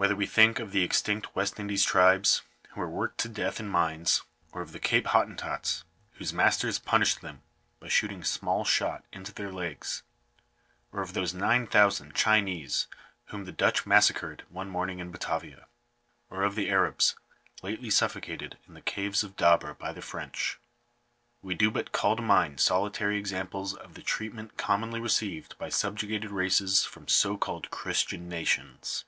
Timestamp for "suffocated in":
17.90-18.74